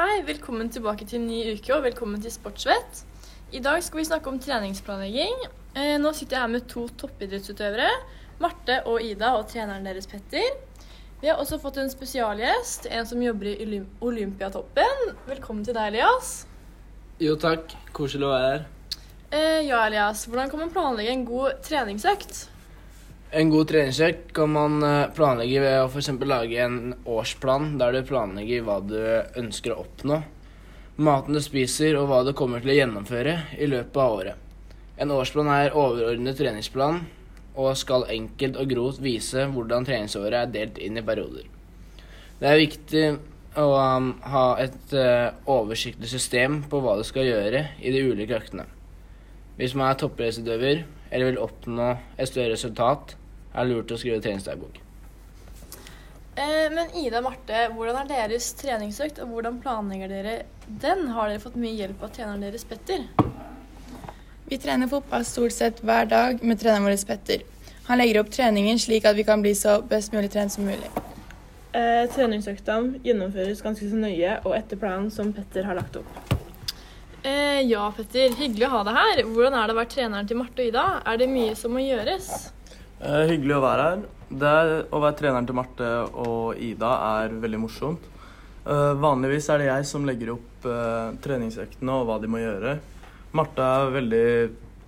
velkommen 0.00 0.70
tilbake 0.72 1.04
til 1.04 1.18
en 1.20 1.26
ny 1.28 1.38
uke 1.52 1.74
og 1.74 1.82
velkommen 1.84 2.20
til 2.22 2.32
Sportsvett. 2.32 3.02
I 3.52 3.60
dag 3.60 3.82
skal 3.84 4.00
vi 4.00 4.06
snakke 4.08 4.30
om 4.30 4.38
treningsplanlegging. 4.40 5.42
Eh, 5.76 5.98
nå 6.00 6.12
sitter 6.16 6.38
jeg 6.38 6.44
her 6.46 6.52
med 6.54 6.68
to 6.70 6.86
toppidrettsutøvere, 7.02 7.90
Marte 8.40 8.78
og 8.88 9.04
Ida, 9.04 9.34
og 9.36 9.50
treneren 9.50 9.84
deres 9.84 10.08
Petter. 10.08 10.56
Vi 11.20 11.28
har 11.28 11.36
også 11.36 11.58
fått 11.60 11.82
en 11.82 11.92
spesialgjest, 11.92 12.88
en 12.88 13.08
som 13.10 13.20
jobber 13.20 13.50
i 13.52 13.82
Olympiatoppen. 14.00 15.04
Velkommen 15.28 15.66
til 15.68 15.76
deg, 15.76 15.92
Elias. 15.92 16.32
Jo 17.20 17.36
takk, 17.36 17.76
koselig 17.92 18.30
å 18.30 18.32
være 18.32 18.54
her. 18.54 18.64
Eh, 19.36 19.60
ja, 19.68 19.84
Elias, 19.84 20.24
hvordan 20.30 20.48
kan 20.48 20.64
man 20.64 20.72
planlegge 20.72 21.12
en 21.12 21.28
god 21.28 21.60
treningsøkt? 21.66 22.46
En 23.30 23.46
god 23.50 23.68
treningsøkt 23.70 24.32
kan 24.34 24.50
man 24.50 24.80
eh, 24.82 25.10
planlegge 25.14 25.60
ved 25.62 25.76
å 25.78 25.86
f.eks. 25.86 26.08
lage 26.26 26.64
en 26.64 26.96
årsplan 27.06 27.76
der 27.78 27.94
du 27.94 28.08
planlegger 28.08 28.64
hva 28.66 28.80
du 28.82 28.98
ønsker 29.38 29.70
å 29.70 29.84
oppnå, 29.84 30.16
maten 30.98 31.38
du 31.38 31.42
spiser 31.44 31.94
og 32.00 32.08
hva 32.10 32.24
du 32.26 32.32
kommer 32.34 32.58
til 32.58 32.72
å 32.72 32.76
gjennomføre 32.80 33.36
i 33.54 33.68
løpet 33.70 34.00
av 34.02 34.16
året. 34.16 34.48
En 34.98 35.14
årsplan 35.14 35.50
er 35.54 35.78
overordnet 35.78 36.40
treningsplan 36.42 37.04
og 37.54 37.78
skal 37.78 38.08
enkelt 38.10 38.58
og 38.58 38.74
grovt 38.74 38.98
vise 39.04 39.46
hvordan 39.54 39.86
treningsåret 39.86 40.40
er 40.40 40.50
delt 40.56 40.82
inn 40.82 40.98
i 40.98 41.06
perioder. 41.06 41.46
Det 42.42 42.50
er 42.50 42.62
viktig 42.64 43.06
å 43.62 43.68
um, 43.78 44.10
ha 44.26 44.44
et 44.62 44.96
uh, 44.96 45.30
oversiktlig 45.46 46.10
system 46.10 46.64
på 46.70 46.82
hva 46.82 46.98
du 46.98 47.06
skal 47.06 47.30
gjøre 47.30 47.62
i 47.78 47.94
de 47.94 48.02
ulike 48.10 48.42
øktene. 48.42 48.66
Hvis 49.54 49.78
man 49.78 49.92
er 49.92 50.02
toppidrettsutøver 50.02 50.84
eller 51.10 51.30
vil 51.30 51.42
oppnå 51.46 51.92
et 52.18 52.30
større 52.30 52.56
resultat, 52.56 53.16
er 53.54 53.68
lurt 53.68 53.90
å 53.90 53.98
skrive 53.98 54.22
treningsdagbok. 54.22 54.80
Eh, 56.40 56.68
men 56.72 56.92
Ida 56.96 57.18
og 57.20 57.26
Marte, 57.26 57.66
hvordan 57.74 58.04
er 58.04 58.10
deres 58.12 58.52
treningsøkt, 58.58 59.18
og 59.22 59.34
hvordan 59.34 59.58
planlegger 59.62 60.12
dere 60.12 60.36
den? 60.66 61.08
Har 61.14 61.28
dere 61.28 61.42
fått 61.42 61.58
mye 61.60 61.74
hjelp 61.76 62.02
av 62.06 62.14
treneren 62.14 62.46
deres, 62.46 62.64
Petter? 62.64 63.04
Vi 64.50 64.58
trener 64.58 64.90
fotball 64.90 65.26
stort 65.26 65.54
sett 65.54 65.82
hver 65.86 66.08
dag 66.10 66.40
med 66.42 66.58
treneren 66.62 66.86
vår 66.88 66.96
Petter. 67.06 67.44
Han 67.90 67.98
legger 67.98 68.20
opp 68.22 68.30
treningen 68.30 68.78
slik 68.78 69.06
at 69.06 69.18
vi 69.18 69.26
kan 69.26 69.42
bli 69.42 69.52
så 69.58 69.80
best 69.82 70.14
mulig 70.14 70.30
trent 70.30 70.54
som 70.54 70.66
mulig. 70.66 70.90
Eh, 71.74 72.06
treningsøktene 72.14 72.98
gjennomføres 73.04 73.62
ganske 73.62 73.86
så 73.90 73.98
nøye 73.98 74.38
og 74.44 74.54
etter 74.56 74.78
planen 74.78 75.10
som 75.14 75.34
Petter 75.34 75.66
har 75.66 75.78
lagt 75.78 75.98
opp. 76.00 76.38
Eh, 77.22 77.60
ja, 77.68 77.84
Petter. 77.94 78.32
Hyggelig 78.38 78.66
å 78.70 78.72
ha 78.78 78.84
deg 78.86 78.96
her. 78.96 79.22
Hvordan 79.28 79.58
er 79.58 79.68
det 79.68 79.76
å 79.76 79.80
være 79.82 79.92
treneren 79.92 80.30
til 80.30 80.40
Marte 80.40 80.62
og 80.62 80.70
Ida? 80.72 80.86
Er 81.04 81.20
det 81.20 81.28
mye 81.30 81.58
som 81.58 81.74
må 81.74 81.82
gjøres? 81.84 82.30
Eh, 83.00 83.26
hyggelig 83.30 83.56
å 83.56 83.64
være 83.64 83.84
her. 83.88 84.00
Det 84.28 84.56
å 84.92 84.98
være 85.00 85.16
treneren 85.16 85.46
til 85.48 85.56
Marte 85.56 85.86
og 86.20 86.58
Ida 86.60 86.90
er 87.22 87.32
veldig 87.40 87.60
morsomt. 87.62 88.08
Eh, 88.60 88.92
vanligvis 89.00 89.48
er 89.48 89.62
det 89.62 89.70
jeg 89.70 89.86
som 89.88 90.04
legger 90.04 90.34
opp 90.34 90.66
eh, 90.68 91.14
treningsøktene 91.24 91.96
og 91.96 92.10
hva 92.10 92.18
de 92.20 92.28
må 92.28 92.42
gjøre. 92.42 92.76
Marte 93.32 93.64
er 93.64 93.94
veldig 93.96 94.28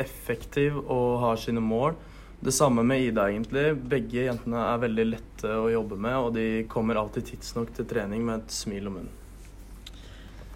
effektiv 0.00 0.80
og 0.80 1.18
har 1.26 1.36
sine 1.42 1.60
mål. 1.60 1.98
Det 2.40 2.54
samme 2.54 2.84
med 2.86 3.02
Ida, 3.10 3.28
egentlig. 3.28 3.74
Begge 3.92 4.24
jentene 4.30 4.64
er 4.70 4.82
veldig 4.86 5.08
lette 5.10 5.54
å 5.58 5.68
jobbe 5.68 5.98
med, 6.00 6.16
og 6.16 6.32
de 6.38 6.48
kommer 6.70 6.96
alltid 6.96 7.32
tidsnok 7.34 7.74
til 7.76 7.88
trening 7.90 8.24
med 8.24 8.40
et 8.40 8.54
smil 8.54 8.88
om 8.88 9.00
munnen. 9.02 9.16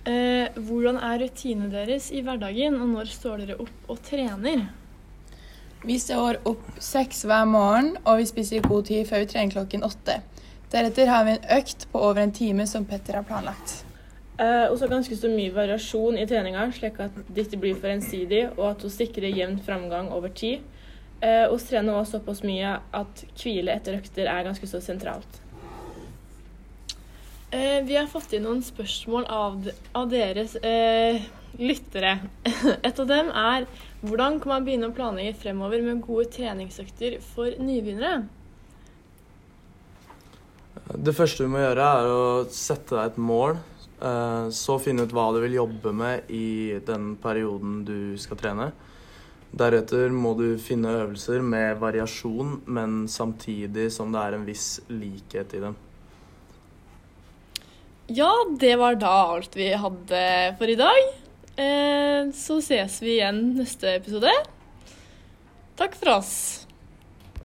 Eh, 0.08 0.48
hvordan 0.56 0.96
er 1.04 1.20
rutinene 1.20 1.68
deres 1.74 2.08
i 2.14 2.22
hverdagen, 2.24 2.80
og 2.80 2.94
når 2.96 3.12
står 3.12 3.42
dere 3.44 3.60
opp 3.60 3.92
og 3.92 4.00
trener? 4.06 4.70
Vi 5.84 5.96
står 5.98 6.36
opp 6.46 6.62
seks 6.78 7.24
hver 7.26 7.46
morgen, 7.50 7.96
og 8.06 8.20
vi 8.20 8.26
spiser 8.30 8.60
i 8.60 8.66
god 8.66 8.84
tid 8.86 9.06
før 9.08 9.24
vi 9.24 9.30
trener 9.32 9.50
klokken 9.50 9.82
åtte. 9.82 10.20
Deretter 10.70 11.10
har 11.10 11.24
vi 11.26 11.32
en 11.34 11.48
økt 11.58 11.88
på 11.90 12.02
over 12.06 12.22
en 12.22 12.34
time 12.34 12.66
som 12.70 12.86
Petter 12.86 13.18
har 13.18 13.26
planlagt. 13.26 13.80
Eh, 14.38 14.68
og 14.70 14.76
så 14.78 14.86
ganske 14.88 15.16
så 15.18 15.30
mye 15.32 15.50
variasjon 15.54 16.20
i 16.22 16.26
treninga, 16.30 16.68
slik 16.72 17.00
at 17.02 17.18
det 17.26 17.48
ikke 17.48 17.60
blir 17.64 17.80
for 17.82 17.90
ensidig, 17.90 18.44
og 18.54 18.68
at 18.70 18.86
hun 18.86 18.94
sikrer 18.94 19.34
jevn 19.34 19.58
framgang 19.66 20.12
over 20.14 20.30
tid. 20.30 20.62
Eh, 21.18 21.50
trener 21.66 21.98
også 21.98 22.20
såpass 22.20 22.44
mye 22.46 22.78
at 22.94 23.24
hvile 23.42 23.74
etter 23.74 23.98
økter 23.98 24.30
er 24.30 24.46
ganske 24.46 24.70
så 24.70 24.80
sentralt. 24.80 25.42
Eh, 27.52 27.84
vi 27.84 27.96
har 27.96 28.06
fått 28.08 28.32
inn 28.32 28.46
noen 28.46 28.62
spørsmål 28.64 29.26
av, 29.28 29.66
av 29.92 30.06
deres 30.08 30.54
eh, 30.64 31.18
lyttere. 31.60 32.14
Et 32.88 33.02
av 33.02 33.10
dem 33.10 33.28
er 33.28 33.66
hvordan 34.00 34.38
kan 34.40 34.54
man 34.54 34.64
begynne 34.64 34.88
å 34.88 34.94
planlegge 34.96 35.34
fremover 35.42 35.84
med 35.84 36.00
gode 36.06 36.30
treningsøkter 36.32 37.18
for 37.34 37.52
nybegynnere? 37.60 38.22
Det 40.96 41.12
første 41.12 41.44
du 41.44 41.52
må 41.52 41.60
gjøre, 41.60 41.90
er 42.00 42.14
å 42.14 42.24
sette 42.48 42.96
deg 42.96 43.12
et 43.12 43.20
mål. 43.20 43.60
eh, 44.00 44.48
Så 44.48 44.80
finne 44.80 45.04
ut 45.04 45.12
hva 45.12 45.28
du 45.36 45.42
vil 45.44 45.60
jobbe 45.60 45.92
med 45.92 46.32
i 46.32 46.80
den 46.88 47.14
perioden 47.20 47.82
du 47.84 48.16
skal 48.16 48.40
trene. 48.40 48.72
Deretter 49.52 50.08
må 50.08 50.32
du 50.40 50.54
finne 50.56 50.96
øvelser 51.04 51.44
med 51.44 51.76
variasjon, 51.84 52.62
men 52.64 53.02
samtidig 53.12 53.90
som 53.92 54.08
det 54.08 54.24
er 54.24 54.40
en 54.40 54.48
viss 54.48 54.78
likhet 54.88 55.52
i 55.60 55.66
dem. 55.68 55.76
Ja, 58.10 58.32
det 58.58 58.76
var 58.76 58.96
da 58.98 59.12
alt 59.36 59.56
vi 59.56 59.68
hadde 59.78 60.22
for 60.58 60.70
i 60.70 60.78
dag. 60.78 61.02
Eh, 61.56 62.30
så 62.34 62.58
ses 62.64 62.98
vi 63.02 63.16
igjen 63.18 63.52
neste 63.58 63.94
episode. 63.98 64.32
Takk 65.78 65.94
for 66.00 66.16
oss. 66.18 66.32